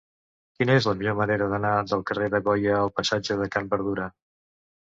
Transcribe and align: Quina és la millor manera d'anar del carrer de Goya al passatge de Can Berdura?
Quina 0.61 0.77
és 0.79 0.87
la 0.89 0.93
millor 1.01 1.17
manera 1.19 1.49
d'anar 1.51 1.73
del 1.91 2.03
carrer 2.11 2.31
de 2.37 2.41
Goya 2.49 2.75
al 2.81 2.93
passatge 3.01 3.39
de 3.43 3.49
Can 3.57 3.73
Berdura? 3.75 4.09